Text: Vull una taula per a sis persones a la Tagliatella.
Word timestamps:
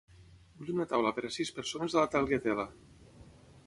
Vull 0.61 0.71
una 0.77 0.87
taula 0.93 1.11
per 1.19 1.25
a 1.29 1.31
sis 1.37 1.53
persones 1.59 1.97
a 1.99 2.03
la 2.03 2.11
Tagliatella. 2.17 2.69